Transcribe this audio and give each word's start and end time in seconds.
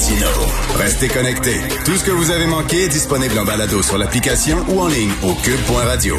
Martino. 0.00 0.28
Restez 0.78 1.08
connectés. 1.08 1.60
Tout 1.84 1.92
ce 1.92 2.06
que 2.06 2.10
vous 2.10 2.30
avez 2.30 2.46
manqué 2.46 2.84
est 2.84 2.88
disponible 2.88 3.38
en 3.38 3.44
balado 3.44 3.82
sur 3.82 3.98
l'application 3.98 4.56
ou 4.70 4.80
en 4.80 4.88
ligne 4.88 5.10
au 5.22 5.34
cube.radio. 5.34 6.16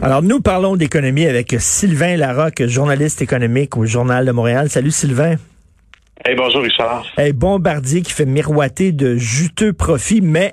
Alors, 0.00 0.22
nous 0.22 0.40
parlons 0.40 0.76
d'économie 0.76 1.26
avec 1.26 1.56
Sylvain 1.58 2.16
Larocque, 2.16 2.64
journaliste 2.66 3.22
économique 3.22 3.76
au 3.76 3.86
Journal 3.86 4.24
de 4.24 4.30
Montréal. 4.30 4.68
Salut 4.70 4.92
Sylvain. 4.92 5.34
Hey, 6.24 6.36
bonjour 6.36 6.62
Richard. 6.62 7.04
Hey, 7.18 7.32
Bombardier 7.32 8.02
qui 8.02 8.12
fait 8.12 8.26
miroiter 8.26 8.92
de 8.92 9.16
juteux 9.16 9.72
profits, 9.72 10.20
mais 10.20 10.52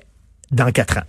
dans 0.51 0.71
quatre 0.71 0.97
ans. 0.97 1.07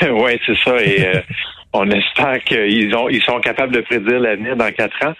oui, 0.24 0.32
c'est 0.46 0.58
ça. 0.64 0.82
Et 0.82 1.06
euh, 1.06 1.20
on 1.72 1.90
espère 1.90 2.42
qu'ils 2.44 2.94
ont 2.94 3.08
ils 3.08 3.22
sont 3.22 3.40
capables 3.40 3.74
de 3.74 3.80
prédire 3.80 4.20
l'avenir 4.20 4.56
dans 4.56 4.70
quatre 4.70 5.06
ans. 5.06 5.14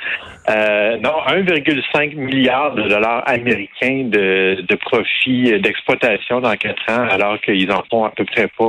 Euh, 0.49 0.97
non, 0.99 1.13
1,5 1.29 2.17
milliard 2.17 2.75
de 2.75 2.83
dollars 2.89 3.23
américains 3.27 4.05
de, 4.05 4.63
de 4.67 4.75
profits 4.77 5.61
d'exploitation 5.61 6.41
dans 6.41 6.57
quatre 6.57 6.83
ans, 6.91 7.07
alors 7.11 7.41
qu'ils 7.41 7.71
en 7.71 7.83
font 7.91 8.05
à 8.05 8.11
peu 8.11 8.25
près 8.25 8.49
pas. 8.57 8.65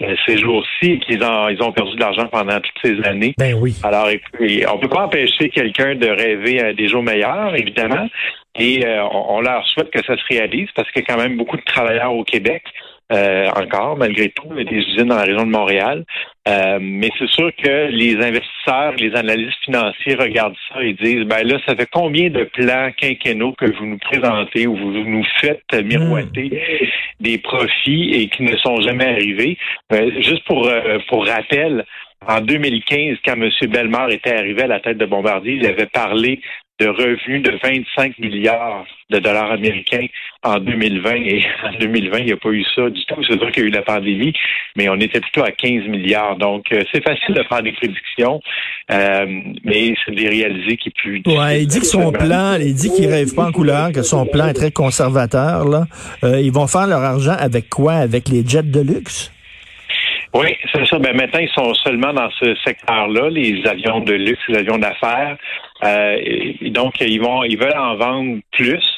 Euh, 0.00 0.16
ces 0.26 0.36
jours-ci 0.36 0.98
qu'ils 1.00 1.22
ont 1.22 1.48
ils 1.48 1.62
ont 1.62 1.70
perdu 1.70 1.94
de 1.94 2.00
l'argent 2.00 2.26
pendant 2.26 2.58
toutes 2.58 2.78
ces 2.82 3.08
années. 3.08 3.34
Ben 3.38 3.54
oui. 3.54 3.76
Alors 3.84 4.08
on 4.40 4.78
peut 4.78 4.88
pas 4.88 5.04
empêcher 5.04 5.48
quelqu'un 5.50 5.94
de 5.94 6.08
rêver 6.08 6.60
à 6.60 6.72
des 6.72 6.88
jours 6.88 7.02
meilleurs, 7.04 7.54
évidemment. 7.54 8.08
Et 8.58 8.84
euh, 8.84 9.02
on, 9.10 9.40
leur 9.40 9.66
souhaite 9.68 9.90
que 9.90 10.04
ça 10.04 10.16
se 10.16 10.22
réalise 10.28 10.68
parce 10.74 10.90
qu'il 10.90 11.02
y 11.02 11.04
a 11.04 11.14
quand 11.14 11.20
même 11.20 11.36
beaucoup 11.36 11.56
de 11.56 11.64
travailleurs 11.64 12.14
au 12.14 12.24
Québec. 12.24 12.62
Euh, 13.10 13.48
encore, 13.50 13.96
malgré 13.96 14.30
tout, 14.30 14.48
il 14.52 14.58
y 14.58 14.60
a 14.60 14.64
des 14.64 14.76
usines 14.76 15.08
dans 15.08 15.16
la 15.16 15.24
région 15.24 15.44
de 15.44 15.50
Montréal. 15.50 16.04
Euh, 16.48 16.78
mais 16.80 17.08
c'est 17.18 17.28
sûr 17.28 17.52
que 17.56 17.88
les 17.90 18.16
investisseurs, 18.16 18.94
les 18.98 19.14
analystes 19.14 19.58
financiers 19.64 20.16
regardent 20.16 20.56
ça 20.68 20.82
et 20.82 20.92
disent, 20.94 21.24
ben 21.24 21.46
là, 21.46 21.58
ça 21.66 21.76
fait 21.76 21.88
combien 21.90 22.30
de 22.30 22.44
plans 22.44 22.90
quinquennaux 22.96 23.52
que 23.52 23.66
vous 23.66 23.86
nous 23.86 23.98
présentez 23.98 24.66
ou 24.66 24.76
vous 24.76 24.90
nous 24.90 25.24
faites 25.40 25.72
miroiter 25.72 26.50
hmm. 26.50 27.22
des 27.24 27.38
profits 27.38 28.10
et 28.12 28.28
qui 28.28 28.42
ne 28.42 28.56
sont 28.56 28.80
jamais 28.80 29.06
arrivés? 29.06 29.56
juste 30.20 30.44
pour, 30.44 30.68
pour 31.08 31.26
rappel, 31.26 31.84
en 32.26 32.40
2015, 32.40 33.18
quand 33.24 33.34
M. 33.34 33.50
Bellemare 33.68 34.10
était 34.10 34.34
arrivé 34.34 34.62
à 34.62 34.66
la 34.66 34.80
tête 34.80 34.98
de 34.98 35.06
Bombardier, 35.06 35.54
il 35.54 35.66
avait 35.66 35.86
parlé 35.86 36.40
de 36.82 36.88
revenus 36.88 37.42
de 37.42 37.52
25 37.62 38.18
milliards 38.18 38.84
de 39.10 39.18
dollars 39.18 39.52
américains 39.52 40.06
en 40.42 40.58
2020. 40.58 41.14
Et 41.14 41.44
en 41.64 41.78
2020, 41.78 42.18
il 42.18 42.26
n'y 42.26 42.32
a 42.32 42.36
pas 42.36 42.48
eu 42.48 42.64
ça 42.74 42.90
du 42.90 43.04
tout. 43.04 43.22
C'est 43.28 43.36
vrai 43.36 43.52
qu'il 43.52 43.62
y 43.62 43.66
a 43.66 43.68
eu 43.68 43.72
la 43.72 43.82
pandémie, 43.82 44.32
mais 44.76 44.88
on 44.88 44.96
était 44.96 45.20
plutôt 45.20 45.44
à 45.44 45.52
15 45.52 45.86
milliards. 45.88 46.36
Donc, 46.36 46.66
euh, 46.72 46.82
c'est 46.92 47.02
facile 47.04 47.34
de 47.34 47.42
faire 47.44 47.62
des 47.62 47.72
prédictions, 47.72 48.40
euh, 48.90 49.26
mais 49.64 49.94
c'est 50.04 50.14
des 50.14 50.28
réaliser 50.28 50.76
qui 50.76 50.88
est 50.88 50.96
plus. 50.96 51.22
Ouais, 51.26 51.62
il 51.62 51.66
dit 51.66 51.80
que 51.80 51.86
son 51.86 52.10
plan, 52.10 52.56
il 52.60 52.74
dit 52.74 52.90
qu'il 52.90 53.08
rêve 53.08 53.34
pas 53.34 53.46
en 53.46 53.52
couleur, 53.52 53.92
que 53.92 54.02
son 54.02 54.26
plan 54.26 54.48
est 54.48 54.54
très 54.54 54.72
conservateur. 54.72 55.68
Là. 55.68 55.84
Euh, 56.24 56.40
ils 56.40 56.52
vont 56.52 56.66
faire 56.66 56.86
leur 56.86 57.02
argent 57.02 57.36
avec 57.38 57.68
quoi? 57.68 57.94
Avec 57.94 58.28
les 58.28 58.44
jets 58.44 58.62
de 58.62 58.80
luxe? 58.80 59.30
Oui, 60.34 60.56
c'est 60.72 60.86
ça. 60.86 60.98
Ben 60.98 61.14
maintenant, 61.14 61.40
ils 61.40 61.50
sont 61.50 61.74
seulement 61.74 62.12
dans 62.14 62.30
ce 62.40 62.54
secteur-là, 62.64 63.28
les 63.28 63.66
avions 63.66 64.00
de 64.00 64.14
luxe, 64.14 64.40
les 64.48 64.58
avions 64.58 64.78
d'affaires. 64.78 65.36
Euh, 65.82 66.52
donc, 66.70 67.00
ils 67.00 67.20
vont, 67.20 67.42
ils 67.44 67.58
veulent 67.58 67.76
en 67.76 67.96
vendre 67.96 68.40
plus. 68.52 68.91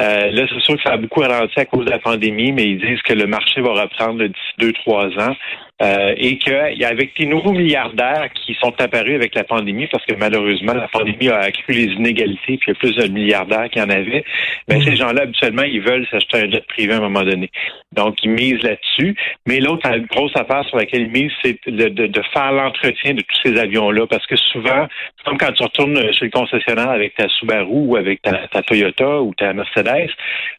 Euh, 0.00 0.30
là, 0.30 0.46
c'est 0.48 0.60
sûr 0.60 0.76
que 0.76 0.82
ça 0.82 0.92
a 0.92 0.96
beaucoup 0.96 1.20
ralenti 1.20 1.58
à 1.58 1.64
cause 1.64 1.84
de 1.84 1.90
la 1.90 1.98
pandémie, 1.98 2.52
mais 2.52 2.64
ils 2.64 2.78
disent 2.78 3.02
que 3.02 3.14
le 3.14 3.26
marché 3.26 3.60
va 3.60 3.82
reprendre 3.82 4.24
d'ici 4.24 4.52
deux, 4.58 4.72
trois 4.72 5.06
ans. 5.18 5.34
Euh, 5.80 6.12
et 6.16 6.38
qu'avec 6.38 7.16
des 7.16 7.26
nouveaux 7.26 7.52
milliardaires 7.52 8.28
qui 8.34 8.56
sont 8.60 8.74
apparus 8.80 9.14
avec 9.14 9.32
la 9.36 9.44
pandémie, 9.44 9.86
parce 9.86 10.04
que 10.04 10.14
malheureusement, 10.14 10.74
la 10.74 10.88
pandémie 10.88 11.28
a 11.28 11.38
accru 11.38 11.72
les 11.72 11.92
inégalités, 11.92 12.58
puis 12.58 12.62
il 12.66 12.68
y 12.68 12.70
a 12.72 12.74
plus 12.74 12.96
de 12.96 13.06
milliardaires 13.06 13.70
qu'il 13.70 13.80
y 13.80 13.84
en 13.84 13.90
avait, 13.90 14.24
ben, 14.66 14.82
ces 14.82 14.96
gens-là, 14.96 15.22
habituellement, 15.22 15.62
ils 15.62 15.80
veulent 15.80 16.04
s'acheter 16.10 16.38
un 16.38 16.50
jet 16.50 16.66
privé 16.66 16.94
à 16.94 16.96
un 16.96 17.00
moment 17.00 17.22
donné. 17.22 17.48
Donc, 17.92 18.16
ils 18.24 18.30
misent 18.30 18.62
là-dessus. 18.64 19.14
Mais 19.46 19.60
l'autre 19.60 19.88
grosse 20.10 20.34
affaire 20.34 20.64
sur 20.64 20.78
laquelle 20.78 21.02
ils 21.02 21.10
misent, 21.10 21.32
c'est 21.44 21.58
de, 21.68 21.88
de, 21.88 22.22
faire 22.32 22.50
l'entretien 22.50 23.14
de 23.14 23.20
tous 23.20 23.36
ces 23.44 23.56
avions-là, 23.56 24.08
parce 24.08 24.26
que 24.26 24.34
souvent, 24.34 24.88
comme 25.24 25.38
quand 25.38 25.52
tu 25.52 25.62
retournes 25.62 26.12
chez 26.12 26.24
le 26.24 26.30
concessionnaire 26.32 26.90
avec 26.90 27.14
ta 27.14 27.28
Subaru 27.28 27.68
ou 27.70 27.96
avec 27.96 28.20
ta, 28.22 28.48
ta 28.48 28.62
Toyota 28.62 29.20
ou 29.20 29.32
ta 29.34 29.47
Mercedes, 29.52 30.10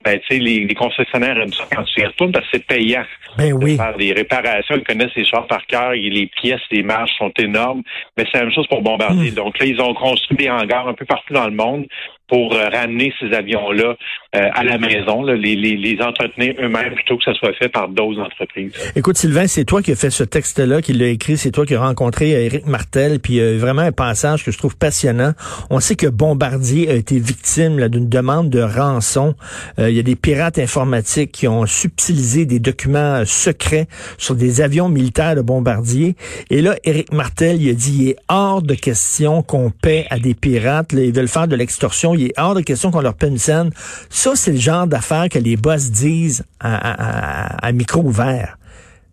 ben, 0.04 0.20
tu 0.20 0.28
sais, 0.28 0.40
les, 0.40 0.66
les, 0.66 0.76
concessionnaires 0.76 1.38
aiment 1.38 1.54
ça 1.54 1.66
quand 1.72 1.84
tu 1.84 2.02
y 2.02 2.06
retournes 2.06 2.32
parce 2.32 2.46
que 2.46 2.58
c'est 2.58 2.66
payant. 2.66 3.04
Ben 3.38 3.54
oui. 3.54 3.78
Faire 3.78 3.98
des 3.98 4.14
réparations, 4.14 4.76
ils 4.76 4.84
connaissent 4.84 5.14
ces 5.14 5.26
chars 5.26 5.48
par 5.48 5.66
cœur, 5.68 5.92
les 5.92 6.30
pièces, 6.42 6.62
les 6.72 6.84
marges 6.84 7.12
sont 7.18 7.32
énormes, 7.38 7.84
mais 8.18 8.26
c'est 8.32 8.40
la 8.40 8.46
même 8.46 8.54
chose 8.54 8.68
pour 8.68 8.82
bombarder. 8.82 9.32
Hmm. 9.32 9.36
Donc 9.36 9.60
là, 9.60 9.66
ils 9.66 9.80
ont 9.82 9.94
construit 9.94 10.38
des 10.38 10.50
hangars 10.50 10.88
un 10.88 10.94
peu 10.94 11.06
partout 11.06 11.34
dans 11.34 11.46
le 11.46 11.56
monde 11.56 11.86
pour 12.30 12.54
euh, 12.54 12.70
ramener 12.70 13.12
ces 13.20 13.34
avions-là 13.36 13.96
euh, 14.36 14.50
à 14.54 14.64
la 14.64 14.78
maison, 14.78 15.24
les, 15.24 15.56
les, 15.56 15.76
les, 15.76 16.02
entretenir 16.02 16.54
eux-mêmes 16.62 16.94
plutôt 16.94 17.18
que 17.18 17.24
ça 17.24 17.34
soit 17.34 17.54
fait 17.54 17.68
par 17.68 17.90
d'autres 17.90 18.22
entreprises. 18.22 18.72
Écoute, 18.96 19.18
Sylvain, 19.18 19.48
c'est 19.48 19.66
toi 19.66 19.82
qui 19.82 19.92
as 19.92 19.96
fait 19.96 20.12
ce 20.12 20.24
texte-là, 20.24 20.84
qui 20.84 20.94
l'a 20.94 21.08
écrit, 21.08 21.38
c'est 21.38 21.50
toi 21.50 21.66
qui 21.66 21.74
as 21.74 21.82
rencontré 21.82 22.30
Éric 22.46 22.68
Martel, 22.68 23.20
puis 23.20 23.40
euh, 23.40 23.58
vraiment 23.58 23.82
un 23.82 23.92
passage 23.92 24.46
que 24.46 24.52
je 24.52 24.58
trouve 24.60 24.78
passionnant. 24.78 25.32
On 25.72 25.80
sait 25.80 25.96
que 25.96 26.06
Bombardier 26.06 26.90
a 26.92 26.94
été 26.94 27.18
victime 27.18 27.88
d'une 27.90 28.08
demande 28.08 28.52
de 28.52 28.62
rançon. 28.62 29.36
Il 29.80 29.90
y 29.90 30.00
a 30.00 30.04
des 30.04 30.16
pirates 30.16 30.60
informatiques 30.60 31.32
qui 31.32 31.48
ont 31.48 31.66
subtilisé 31.66 32.46
des 32.46 32.60
documents 32.60 33.24
secrets 33.26 33.88
sur 34.18 34.36
des 34.36 34.62
avions 34.62 34.90
militaires 34.90 35.36
de 35.36 35.42
Bombardier. 35.42 36.16
Et 36.50 36.62
là, 36.62 36.76
Éric 36.84 37.12
Martel, 37.12 37.62
il 37.62 37.70
a 37.72 37.74
dit, 37.74 37.98
il 38.00 38.10
est 38.10 38.16
hors 38.28 38.62
de 38.62 38.76
question 38.76 39.42
qu'on 39.42 39.72
paie 39.72 40.06
à 40.10 40.20
des 40.20 40.36
pirates. 40.36 40.94
ils 40.94 41.14
veulent 41.14 41.28
faire 41.28 41.48
de 41.48 41.56
l'extorsion 41.56 42.14
il 42.20 42.32
hors 42.38 42.56
de 42.56 42.62
question 42.62 42.92
qu'on 42.92 43.02
leur 43.02 43.16
paie 43.16 43.28
une 43.28 43.38
scène. 43.38 43.72
Ça, 44.10 44.32
c'est 44.36 44.52
le 44.52 44.60
genre 44.60 44.88
d'affaires 44.88 45.30
que 45.30 45.40
les 45.40 45.58
boss 45.58 45.92
disent 45.92 46.46
à, 46.60 47.72
micro 47.74 48.02
ouvert. 48.02 48.58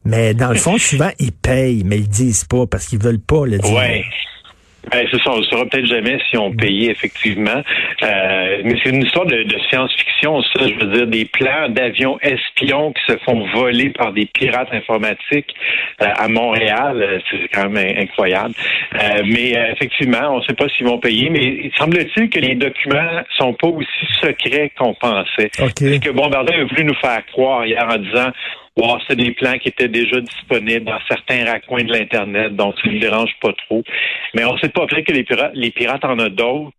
Mais 0.05 0.35
dans 0.35 0.51
le 0.51 0.57
fond, 0.57 0.79
souvent, 0.79 1.11
ils 1.19 1.33
payent, 1.33 1.83
mais 1.85 1.99
ils 1.99 2.09
disent 2.09 2.45
pas 2.45 2.67
parce 2.67 2.87
qu'ils 2.87 3.01
veulent 3.01 3.21
pas 3.21 3.45
le 3.45 3.59
dire. 3.59 3.75
Ouais. 3.75 4.05
Ben, 4.91 5.05
c'est 5.11 5.19
ça, 5.19 5.31
on 5.33 5.39
ne 5.39 5.43
saura 5.43 5.65
peut-être 5.67 5.87
jamais 5.87 6.19
si 6.31 6.37
on 6.37 6.53
payait 6.55 6.93
effectivement. 6.93 7.61
Euh, 8.03 8.36
mais 8.65 8.75
c'est 8.83 8.91
une 8.91 9.03
histoire 9.03 9.27
de, 9.27 9.45
science-fiction, 9.69 10.43
ça. 10.43 10.67
Je 10.67 10.75
veux 10.75 10.93
dire, 10.93 11.07
des 11.07 11.25
plans 11.25 11.69
d'avions 11.69 12.19
espions 12.21 12.93
qui 12.93 13.13
se 13.13 13.19
font 13.19 13.47
voler 13.55 13.91
par 13.91 14.13
des 14.13 14.27
pirates 14.27 14.73
informatiques 14.73 15.55
euh, 16.03 16.07
à 16.17 16.29
Montréal. 16.29 17.03
Euh, 17.03 17.19
c'est 17.31 17.49
quand 17.53 17.69
même 17.69 17.97
incroyable. 17.99 18.55
mais 19.25 19.53
effectivement, 19.73 20.35
on 20.35 20.39
ne 20.39 20.45
sait 20.45 20.55
pas 20.55 20.69
s'ils 20.69 20.87
vont 20.87 20.99
payer. 20.99 21.31
Mais 21.31 21.45
il 21.45 21.73
semble-t-il 21.77 22.29
que 22.31 22.39
les 22.39 22.55
documents 22.55 23.23
sont 23.39 23.55
pas 23.55 23.69
aussi 23.69 24.07
secrets 24.21 24.73
qu'on 24.79 24.95
pensait. 24.95 25.51
Okay. 25.61 26.01
que 26.01 26.11
Bombardier 26.11 26.57
a 26.57 26.65
voulu 26.65 26.85
nous 26.85 26.97
faire 26.97 27.25
croire 27.27 27.67
hier 27.67 27.87
en 27.89 27.99
disant 27.99 28.31
Bon, 28.77 28.99
c'est 29.09 29.17
des 29.17 29.33
plans 29.33 29.57
qui 29.57 29.69
étaient 29.69 29.89
déjà 29.89 30.21
disponibles 30.21 30.85
dans 30.85 30.99
certains 31.09 31.47
raccoins 31.47 31.83
de 31.83 31.93
l'Internet, 31.93 32.55
donc 32.55 32.75
ça 32.85 32.91
ne 32.91 32.99
dérange 32.99 33.35
pas 33.41 33.55
trop. 33.67 33.83
Mais 34.35 34.45
on 34.45 34.53
ne 34.53 34.59
sait 34.59 34.69
pas, 34.69 34.87
peut-être 34.87 35.07
que 35.07 35.13
les 35.13 35.25
pirates, 35.25 35.53
les 35.55 35.71
pirates 35.71 36.05
en 36.05 36.19
ont 36.19 36.29
d'autres 36.29 36.73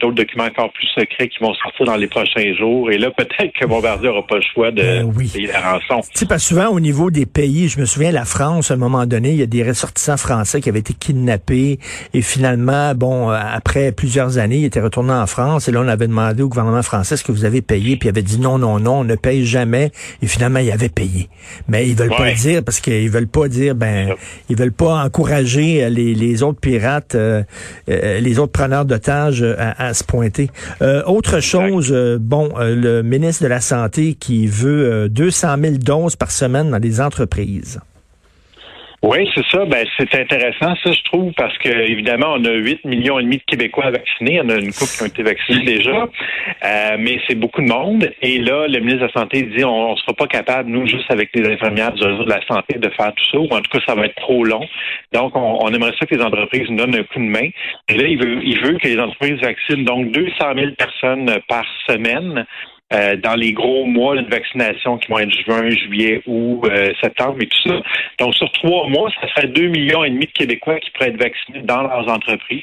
d'autres 0.00 0.14
documents 0.14 0.44
encore 0.44 0.72
plus 0.72 0.86
secrets 0.88 1.28
qui 1.28 1.38
vont 1.40 1.54
sortir 1.54 1.86
dans 1.86 1.96
les 1.96 2.06
prochains 2.06 2.54
jours. 2.54 2.90
Et 2.90 2.98
là, 2.98 3.10
peut-être 3.10 3.52
que 3.58 3.66
Bombardier 3.66 4.08
n'aura 4.08 4.26
pas 4.26 4.36
le 4.36 4.42
choix 4.42 4.70
de 4.70 4.82
ben 4.82 5.12
payer 5.14 5.46
la 5.46 5.72
rançon. 5.72 6.00
Tu 6.12 6.20
sais, 6.20 6.26
parce 6.26 6.42
que 6.42 6.48
souvent, 6.48 6.68
au 6.68 6.80
niveau 6.80 7.10
des 7.10 7.26
pays, 7.26 7.68
je 7.68 7.80
me 7.80 7.84
souviens, 7.84 8.12
la 8.12 8.24
France, 8.24 8.70
à 8.70 8.74
un 8.74 8.78
moment 8.78 9.06
donné, 9.06 9.30
il 9.30 9.36
y 9.36 9.42
a 9.42 9.46
des 9.46 9.62
ressortissants 9.62 10.16
français 10.16 10.60
qui 10.60 10.68
avaient 10.68 10.78
été 10.78 10.94
kidnappés. 10.94 11.78
Et 12.14 12.22
finalement, 12.22 12.94
bon, 12.94 13.28
après 13.30 13.92
plusieurs 13.92 14.38
années, 14.38 14.58
ils 14.58 14.64
étaient 14.64 14.80
retournés 14.80 15.12
en 15.12 15.26
France. 15.26 15.68
Et 15.68 15.72
là, 15.72 15.80
on 15.80 15.88
avait 15.88 16.08
demandé 16.08 16.42
au 16.42 16.48
gouvernement 16.48 16.82
français 16.82 17.16
ce 17.16 17.24
que 17.24 17.32
vous 17.32 17.44
avez 17.44 17.62
payé? 17.62 17.96
Puis 17.96 18.08
il 18.08 18.10
avait 18.10 18.22
dit 18.22 18.40
non, 18.40 18.58
non, 18.58 18.78
non, 18.78 19.00
on 19.00 19.04
ne 19.04 19.16
paye 19.16 19.44
jamais. 19.44 19.90
Et 20.22 20.26
finalement, 20.26 20.60
ils 20.60 20.72
avaient 20.72 20.88
payé. 20.88 21.28
Mais 21.68 21.88
ils 21.88 21.96
veulent 21.96 22.08
pas 22.10 22.30
le 22.30 22.36
dire 22.36 22.62
parce 22.64 22.80
qu'ils 22.80 23.10
veulent 23.10 23.28
pas 23.28 23.48
dire, 23.48 23.74
ben, 23.74 24.14
ils 24.48 24.56
veulent 24.56 24.72
pas 24.72 25.04
encourager 25.04 25.88
les, 25.90 26.14
les 26.14 26.42
autres 26.42 26.60
pirates, 26.60 27.14
euh, 27.14 27.42
euh, 27.88 28.20
les 28.20 28.38
autres 28.38 28.52
preneurs 28.52 28.84
d'otages 28.84 29.42
à, 29.42 29.67
se 29.92 30.04
pointer. 30.04 30.50
Euh, 30.82 31.02
autre 31.04 31.40
chose, 31.40 31.90
euh, 31.92 32.18
bon, 32.20 32.50
euh, 32.58 32.74
le 32.74 33.02
ministre 33.02 33.42
de 33.42 33.48
la 33.48 33.60
Santé 33.60 34.14
qui 34.14 34.46
veut 34.46 35.08
200 35.08 35.56
000 35.60 35.74
doses 35.78 36.16
par 36.16 36.30
semaine 36.30 36.70
dans 36.70 36.78
les 36.78 37.00
entreprises. 37.00 37.80
Oui, 39.02 39.30
c'est 39.32 39.46
ça. 39.46 39.64
Ben, 39.64 39.86
c'est 39.96 40.12
intéressant, 40.16 40.74
ça, 40.82 40.90
je 40.92 41.02
trouve, 41.04 41.32
parce 41.34 41.56
que 41.58 41.68
évidemment, 41.68 42.34
on 42.36 42.44
a 42.44 42.52
8 42.52 42.84
millions 42.84 43.20
et 43.20 43.22
demi 43.22 43.36
de 43.36 43.42
Québécois 43.46 43.90
vaccinés. 43.92 44.40
On 44.42 44.48
a 44.48 44.56
une 44.56 44.72
couple 44.72 44.90
qui 44.96 45.02
ont 45.02 45.06
été 45.06 45.22
vaccinés 45.22 45.64
déjà. 45.64 46.08
Euh, 46.64 46.96
mais 46.98 47.20
c'est 47.28 47.36
beaucoup 47.36 47.62
de 47.62 47.68
monde. 47.68 48.10
Et 48.22 48.38
là, 48.38 48.66
le 48.66 48.80
ministre 48.80 49.02
de 49.02 49.06
la 49.06 49.12
Santé 49.12 49.42
dit 49.42 49.64
on 49.64 49.92
ne 49.92 49.96
sera 49.96 50.14
pas 50.14 50.26
capable, 50.26 50.70
nous, 50.70 50.86
juste 50.88 51.10
avec 51.10 51.30
les 51.32 51.48
infirmières 51.48 51.92
de 51.92 52.28
la 52.28 52.44
santé, 52.48 52.78
de 52.78 52.90
faire 52.90 53.12
tout 53.14 53.24
ça, 53.30 53.38
ou 53.38 53.46
en 53.54 53.60
tout 53.60 53.70
cas, 53.70 53.78
ça 53.86 53.94
va 53.94 54.06
être 54.06 54.16
trop 54.16 54.42
long. 54.42 54.66
Donc, 55.12 55.36
on, 55.36 55.58
on 55.60 55.72
aimerait 55.72 55.94
ça 55.98 56.04
que 56.04 56.16
les 56.16 56.22
entreprises 56.22 56.68
nous 56.68 56.76
donnent 56.76 56.96
un 56.96 57.04
coup 57.04 57.20
de 57.20 57.24
main. 57.24 57.48
Et 57.88 57.94
là, 57.94 58.04
il 58.04 58.18
veut, 58.18 58.40
il 58.42 58.60
veut 58.60 58.78
que 58.78 58.88
les 58.88 58.98
entreprises 58.98 59.40
vaccinent 59.40 59.84
donc 59.84 60.10
200 60.10 60.32
000 60.56 60.72
personnes 60.76 61.38
par 61.46 61.64
semaine. 61.88 62.46
Euh, 62.90 63.16
dans 63.16 63.34
les 63.34 63.52
gros 63.52 63.84
mois 63.84 64.16
de 64.16 64.30
vaccination 64.30 64.96
qui 64.96 65.12
vont 65.12 65.18
être 65.18 65.34
juin, 65.44 65.68
juillet, 65.68 66.22
août, 66.26 66.62
euh, 66.64 66.90
septembre 67.02 67.36
et 67.42 67.46
tout 67.46 67.68
ça. 67.68 67.82
Donc, 68.18 68.34
sur 68.34 68.50
trois 68.52 68.88
mois, 68.88 69.10
ça 69.20 69.28
serait 69.28 69.48
deux 69.48 69.68
millions 69.68 70.04
et 70.04 70.08
demi 70.08 70.24
de 70.24 70.32
Québécois 70.32 70.80
qui 70.80 70.90
pourraient 70.92 71.10
être 71.10 71.22
vaccinés 71.22 71.60
dans 71.64 71.82
leurs 71.82 72.08
entreprises. 72.08 72.62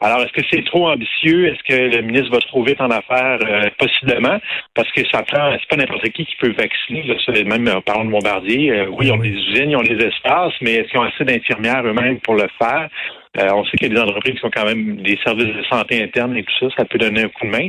Alors, 0.00 0.22
est-ce 0.22 0.32
que 0.32 0.40
c'est 0.50 0.64
trop 0.64 0.88
ambitieux? 0.88 1.48
Est-ce 1.48 1.62
que 1.64 1.96
le 1.96 2.00
ministre 2.00 2.30
va 2.32 2.38
trop 2.38 2.62
vite 2.62 2.80
en 2.80 2.88
affaires? 2.88 3.40
Euh, 3.46 3.68
possiblement, 3.78 4.38
parce 4.74 4.90
que 4.92 5.02
ça 5.12 5.22
prend, 5.22 5.52
c'est 5.60 5.68
pas 5.68 5.76
n'importe 5.76 6.08
qui 6.12 6.24
qui 6.24 6.36
peut 6.40 6.54
vacciner. 6.56 7.02
Là, 7.02 7.16
même 7.44 7.68
en 7.68 7.82
parlant 7.82 8.06
de 8.06 8.10
Bombardier, 8.10 8.86
oui, 8.92 9.08
ils 9.08 9.12
ont 9.12 9.18
des 9.18 9.28
usines, 9.28 9.70
ils 9.70 9.76
ont 9.76 9.82
des 9.82 10.02
espaces, 10.02 10.54
mais 10.62 10.76
est-ce 10.76 10.88
qu'ils 10.88 11.00
ont 11.00 11.02
assez 11.02 11.24
d'infirmières 11.24 11.84
eux-mêmes 11.84 12.20
pour 12.20 12.36
le 12.36 12.48
faire? 12.58 12.88
Euh, 13.36 13.48
on 13.52 13.64
sait 13.66 13.76
qu'il 13.76 13.88
y 13.88 13.90
a 13.90 13.94
des 13.94 14.00
entreprises 14.00 14.38
qui 14.40 14.44
ont 14.46 14.50
quand 14.50 14.64
même 14.64 15.02
des 15.02 15.18
services 15.22 15.54
de 15.54 15.62
santé 15.70 16.02
interne 16.02 16.36
et 16.36 16.42
tout 16.42 16.52
ça, 16.60 16.74
ça 16.78 16.84
peut 16.84 16.98
donner 16.98 17.24
un 17.24 17.28
coup 17.28 17.46
de 17.46 17.50
main. 17.50 17.68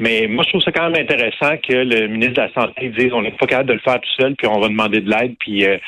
Mais 0.00 0.26
moi, 0.28 0.44
je 0.44 0.50
trouve 0.50 0.62
ça 0.62 0.72
quand 0.72 0.90
même 0.90 1.02
intéressant 1.02 1.56
que 1.56 1.72
le 1.72 2.08
ministre 2.08 2.34
de 2.34 2.40
la 2.42 2.52
Santé 2.52 2.92
dise 2.96 3.12
on 3.12 3.22
n'est 3.22 3.32
pas 3.32 3.46
capable 3.46 3.70
de 3.70 3.74
le 3.74 3.80
faire 3.80 4.00
tout 4.00 4.22
seul, 4.22 4.34
puis 4.36 4.46
on 4.46 4.60
va 4.60 4.68
demander 4.68 5.00
de 5.00 5.10
l'aide. 5.10 5.34
Puis 5.40 5.64
euh, 5.64 5.78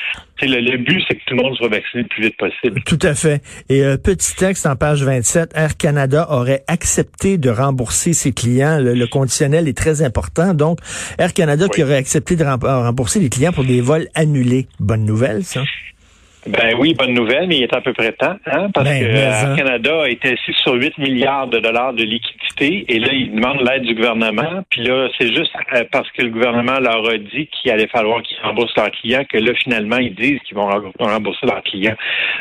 le, 0.41 0.59
le, 0.59 0.77
but, 0.77 1.03
c'est 1.07 1.15
que 1.15 1.21
tout 1.27 1.35
le 1.35 1.43
monde 1.43 1.55
soit 1.55 1.69
vacciné 1.69 2.03
le 2.03 2.09
plus 2.09 2.23
vite 2.23 2.37
possible. 2.37 2.81
Tout 2.83 2.99
à 3.01 3.13
fait. 3.13 3.41
Et 3.69 3.83
euh, 3.83 3.97
petit 3.97 4.35
texte 4.35 4.65
en 4.65 4.75
page 4.75 5.03
27, 5.03 5.51
Air 5.55 5.77
Canada 5.77 6.27
aurait 6.29 6.63
accepté 6.67 7.37
de 7.37 7.49
rembourser 7.49 8.13
ses 8.13 8.33
clients. 8.33 8.79
Le, 8.79 9.05
conditionnel 9.05 9.67
est 9.67 9.77
très 9.77 10.01
important. 10.01 10.53
Donc, 10.53 10.79
Air 11.17 11.33
Canada 11.33 11.67
qui 11.67 11.83
aurait 11.83 11.97
accepté 11.97 12.35
de 12.35 12.43
rembourser 12.43 13.19
les 13.19 13.29
clients 13.29 13.51
pour 13.51 13.65
des 13.65 13.81
vols 13.81 14.07
annulés. 14.15 14.67
Bonne 14.79 15.05
nouvelle, 15.05 15.43
ça. 15.43 15.61
Ben 16.47 16.75
oui, 16.79 16.95
bonne 16.95 17.13
nouvelle, 17.13 17.47
mais 17.47 17.57
il 17.57 17.63
est 17.63 17.73
à 17.73 17.81
peu 17.81 17.93
près 17.93 18.11
temps, 18.13 18.35
hein, 18.47 18.67
parce 18.73 18.89
ben, 18.89 18.99
que 18.99 19.05
Air 19.05 19.49
hein. 19.49 19.55
Canada 19.55 20.01
a 20.03 20.09
été 20.09 20.29
assis 20.29 20.53
sur 20.63 20.73
8 20.73 20.97
milliards 20.97 21.47
de 21.47 21.59
dollars 21.59 21.93
de 21.93 22.03
liquidité 22.03 22.83
et 22.87 22.99
là, 22.99 23.09
ils 23.11 23.31
demandent 23.31 23.61
l'aide 23.61 23.83
du 23.83 23.93
gouvernement. 23.93 24.63
Puis 24.69 24.81
là, 24.81 25.07
c'est 25.19 25.27
juste 25.27 25.51
euh, 25.73 25.83
parce 25.91 26.09
que 26.11 26.23
le 26.23 26.29
gouvernement 26.29 26.79
leur 26.79 27.07
a 27.07 27.17
dit 27.17 27.47
qu'il 27.47 27.71
allait 27.71 27.87
falloir 27.87 28.23
qu'ils 28.23 28.37
remboursent 28.43 28.75
leurs 28.75 28.89
clients 28.89 29.23
que 29.29 29.37
là, 29.37 29.53
finalement, 29.53 29.97
ils 29.97 30.15
disent 30.15 30.39
qu'ils 30.47 30.57
vont 30.57 30.67
rembourser 30.99 31.45
leurs 31.45 31.61
clients. 31.61 31.95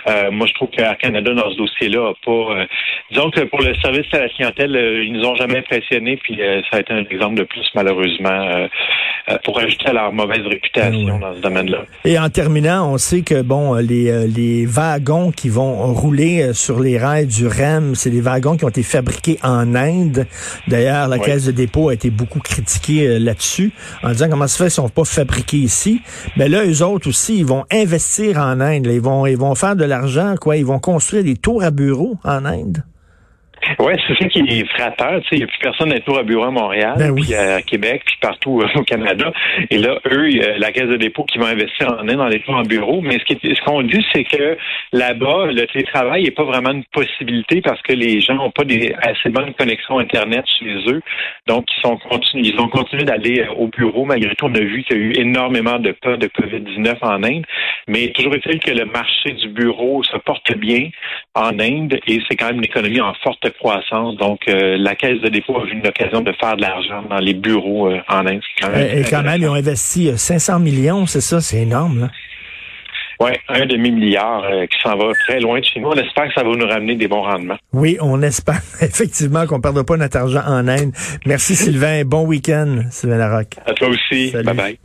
Euh, 0.09 0.31
moi, 0.31 0.47
je 0.47 0.55
trouve 0.55 0.71
qu'Air 0.71 0.97
Canada, 0.97 1.35
dans 1.35 1.51
ce 1.51 1.57
dossier-là, 1.57 2.09
a 2.09 2.15
pas... 2.25 2.33
Euh, 2.33 2.67
disons 3.11 3.31
que 3.31 3.41
pour 3.43 3.61
le 3.61 3.75
service 3.77 4.07
à 4.13 4.21
la 4.21 4.29
clientèle, 4.31 5.03
ils 5.05 5.13
nous 5.13 5.25
ont 5.27 5.35
jamais 5.35 5.59
impressionnés, 5.59 6.17
puis 6.17 6.41
ça 6.71 6.79
a 6.79 6.81
été 6.81 6.93
un 6.93 7.05
exemple 7.11 7.35
de 7.35 7.45
plus, 7.45 7.67
malheureusement, 7.75 8.69
pour 9.45 9.59
ajouter 9.59 9.89
à 9.89 9.93
leur 9.93 10.13
mauvaise 10.13 10.47
réputation 10.47 11.19
dans 11.19 11.35
ce 11.35 11.41
domaine-là. 11.41 11.85
Et 12.05 12.19
en 12.19 12.29
terminant, 12.29 12.93
on 12.93 12.99
sait 12.99 13.23
que, 13.23 13.43
bon, 13.43 13.75
euh, 13.91 14.27
les, 14.27 14.67
wagons 14.67 15.33
qui 15.33 15.49
vont 15.49 15.93
rouler 15.93 16.43
euh, 16.43 16.53
sur 16.53 16.81
les 16.81 16.99
rails 16.99 17.27
du 17.27 17.47
REM, 17.47 17.95
c'est 17.95 18.11
des 18.11 18.21
wagons 18.21 18.57
qui 18.57 18.65
ont 18.65 18.69
été 18.69 18.83
fabriqués 18.83 19.39
en 19.43 19.75
Inde. 19.75 20.27
D'ailleurs, 20.69 21.09
la 21.09 21.19
caisse 21.19 21.45
de 21.45 21.53
dépôt 21.53 21.89
a 21.89 21.95
été 21.95 22.11
beaucoup 22.11 22.41
critiquée 22.41 23.07
euh, 23.07 23.19
là-dessus, 23.19 23.73
en 24.03 24.11
disant 24.11 24.29
comment 24.31 24.47
ça 24.47 24.59
fait 24.59 24.65
qu'ils 24.65 24.73
sont 24.73 24.89
pas 24.89 25.05
fabriqués 25.05 25.59
ici. 25.59 26.01
Mais 26.37 26.49
là, 26.49 26.65
eux 26.65 26.83
autres 26.83 27.09
aussi, 27.09 27.39
ils 27.39 27.47
vont 27.47 27.65
investir 27.71 28.39
en 28.39 28.61
Inde. 28.61 28.87
Ils 28.87 29.01
vont, 29.01 29.27
ils 29.27 29.39
vont 29.39 29.55
faire 29.55 29.77
de 29.77 29.85
l'argent, 29.85 30.35
quoi. 30.41 30.57
Ils 30.57 30.67
vont 30.67 30.79
construire 30.79 31.25
des 31.25 31.37
tours 31.37 31.63
à 31.63 31.71
bureaux 31.71 32.17
en 32.25 32.45
Inde. 32.45 32.85
Oui, 33.79 33.93
c'est 34.07 34.17
ça 34.19 34.29
qui 34.29 34.41
est 34.41 34.69
frappeur. 34.69 35.21
Il 35.33 35.39
n'y 35.39 35.45
a 35.45 35.47
plus 35.47 35.59
personne 35.59 35.93
à 35.93 36.01
tour 36.01 36.19
à 36.19 36.23
bureau 36.23 36.45
à 36.45 36.51
Montréal, 36.51 36.95
ben 36.99 37.15
puis 37.15 37.35
à 37.35 37.63
Québec, 37.63 38.03
puis 38.05 38.17
partout 38.21 38.61
euh, 38.61 38.69
au 38.75 38.83
Canada. 38.83 39.33
Et 39.71 39.79
là, 39.79 39.99
eux, 40.11 40.29
la 40.59 40.73
Caisse 40.73 40.89
de 40.89 40.97
dépôt 40.97 41.25
qui 41.25 41.39
va 41.39 41.49
investir 41.49 41.89
en 41.89 42.09
Inde 42.09 42.17
dans 42.17 42.29
les 42.29 42.41
tours 42.41 42.57
en 42.57 42.63
bureau. 42.63 43.01
Mais 43.01 43.19
ce 43.27 43.65
qu'on 43.65 43.83
dit, 43.83 44.05
c'est 44.13 44.25
que 44.25 44.57
là-bas, 44.93 45.47
le 45.47 45.67
télétravail 45.67 46.25
n'est 46.25 46.31
pas 46.31 46.45
vraiment 46.45 46.71
une 46.71 46.85
possibilité 46.85 47.61
parce 47.61 47.81
que 47.83 47.93
les 47.93 48.21
gens 48.21 48.35
n'ont 48.35 48.51
pas 48.51 48.65
des 48.65 48.95
assez 49.03 49.29
bonnes 49.29 49.53
connexions 49.55 49.99
Internet 49.99 50.45
chez 50.59 50.77
eux. 50.89 51.03
Donc, 51.47 51.67
ils, 51.77 51.81
sont 51.81 51.99
ils 52.35 52.59
ont 52.61 52.69
continué 52.69 53.05
d'aller 53.05 53.41
euh, 53.41 53.53
au 53.55 53.69
bureau. 53.69 54.05
Malgré 54.05 54.35
tout, 54.37 54.47
on 54.47 54.55
a 54.55 54.61
vu 54.61 54.83
qu'il 54.85 54.97
y 54.97 55.01
a 55.01 55.03
eu 55.03 55.13
énormément 55.19 55.79
de 55.79 55.93
cas 55.93 56.17
de 56.17 56.27
COVID-19 56.27 56.97
en 57.03 57.23
Inde. 57.23 57.45
Mais 57.89 58.09
toujours 58.09 58.35
est-il 58.35 58.59
que 58.61 58.71
le 58.71 58.87
marché 58.87 59.33
du 59.33 59.49
bureau 59.49 60.03
se 60.03 60.17
porte 60.19 60.57
bien 60.57 60.89
en 61.35 61.59
Inde 61.59 61.99
et 62.07 62.21
c'est 62.29 62.37
quand 62.37 62.47
même 62.47 62.57
une 62.57 62.65
économie 62.65 63.01
en 63.01 63.15
forte 63.15 63.50
croissance. 63.51 64.17
Donc, 64.17 64.41
euh, 64.49 64.77
la 64.79 64.95
Caisse 64.95 65.21
de 65.21 65.29
dépôt 65.29 65.59
a 65.59 65.65
eu 65.65 65.73
une 65.73 65.87
occasion 65.87 66.21
de 66.21 66.33
faire 66.33 66.57
de 66.57 66.63
l'argent 66.63 67.03
dans 67.09 67.19
les 67.19 67.35
bureaux 67.35 67.91
euh, 67.91 68.01
en 68.09 68.27
Inde. 68.27 68.41
et, 68.77 69.03
quand 69.09 69.23
même, 69.23 69.41
ils 69.41 69.49
ont 69.49 69.55
investi 69.55 70.11
500 70.17 70.55
euh, 70.55 70.59
millions, 70.59 71.07
c'est 71.07 71.21
ça? 71.21 71.41
C'est 71.41 71.59
énorme, 71.59 72.01
là. 72.01 72.11
Oui, 73.23 73.33
un 73.51 73.67
demi-milliard 73.67 74.45
qui 74.71 74.81
s'en 74.81 74.97
va 74.97 75.13
très 75.27 75.41
loin 75.41 75.61
de 75.61 75.65
chez 75.67 75.79
nous. 75.79 75.89
On 75.89 75.93
espère 75.93 76.29
que 76.29 76.33
ça 76.33 76.43
va 76.43 76.57
nous 76.57 76.67
ramener 76.67 76.95
des 76.95 77.07
bons 77.07 77.21
rendements. 77.21 77.59
Oui, 77.75 77.99
on 78.01 78.23
espère 78.23 78.63
effectivement 78.81 79.47
qu'on 79.47 79.59
ne 79.59 79.63
perdra 79.63 79.85
pas 79.85 79.99
notre 79.99 80.17
argent 80.17 80.41
en 80.47 80.67
Inde. 80.67 80.93
Merci 81.27 81.55
Sylvain. 81.65 82.05
Bon 82.07 82.25
week-end, 82.25 82.85
Sylvain 82.91 83.19
Larocque. 83.19 83.57
À 83.67 83.75
toi 83.75 83.89
aussi. 83.89 84.33
Bye 84.33 84.55
bye. 84.55 84.79